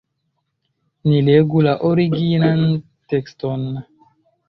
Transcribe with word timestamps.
Ni 1.09 1.19
legu 1.27 1.63
la 1.69 1.75
originan 1.91 2.67
tekston. 3.15 3.73